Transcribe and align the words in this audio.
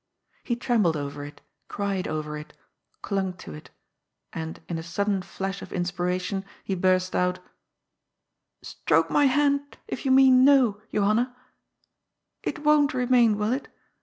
He 0.43 0.55
trembled 0.55 0.97
over 0.97 1.23
it, 1.23 1.41
cried 1.67 2.07
over 2.07 2.35
it, 2.35 2.53
clung 3.03 3.33
to 3.33 3.53
it, 3.53 3.69
and 4.33 4.59
in 4.67 4.79
a 4.79 4.81
sudden 4.81 5.21
fiash 5.21 5.61
of 5.61 5.71
inspiration 5.71 6.43
he 6.63 6.73
burst 6.73 7.15
out:" 7.15 7.37
Stroke 8.63 9.11
my 9.11 9.25
hand, 9.25 9.77
if 9.87 10.03
you 10.03 10.11
Qiean 10.11 10.39
* 10.43 10.43
No,' 10.51 10.81
Johanna. 10.91 11.35
It 12.41 12.63
won't 12.63 12.95
remain, 12.95 13.37
will 13.37 13.53
it? 13.53 13.67